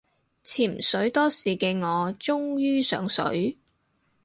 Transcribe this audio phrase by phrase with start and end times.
[0.43, 3.59] 潛水多時嘅我終於上水